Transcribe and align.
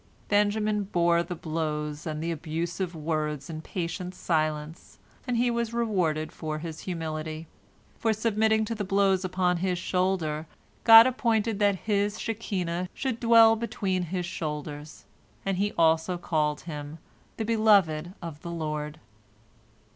Benjamin 0.29 0.85
bore 0.85 1.21
the 1.21 1.35
blows 1.35 2.07
and 2.07 2.23
the 2.23 2.31
abusive 2.31 2.95
words 2.95 3.51
in 3.51 3.61
patient 3.61 4.15
silence, 4.15 4.97
and 5.27 5.37
he 5.37 5.51
was 5.51 5.75
rewarded 5.75 6.31
for 6.31 6.57
his 6.57 6.79
humility. 6.79 7.45
For 7.99 8.11
submitting 8.11 8.65
to 8.65 8.73
the 8.73 8.83
blows 8.83 9.23
upon 9.23 9.57
his 9.57 9.77
shoulder, 9.77 10.47
God 10.85 11.05
appointed 11.05 11.59
that 11.59 11.75
His 11.85 12.19
Shekinah 12.19 12.89
should 12.95 13.19
"dwell 13.19 13.55
between 13.55 14.01
his 14.05 14.25
shoulders," 14.25 15.05
and 15.45 15.57
He 15.57 15.71
also 15.77 16.17
called 16.17 16.61
him 16.61 16.97
"the 17.37 17.45
beloved 17.45 18.15
of 18.23 18.41
the 18.41 18.49
Lord." 18.49 18.99